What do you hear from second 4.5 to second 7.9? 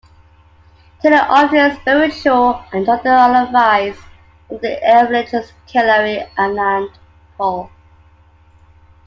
the evangelist Kilari Anand Paul.